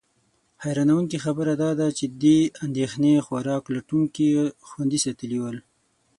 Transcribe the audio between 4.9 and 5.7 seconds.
ساتلي ول.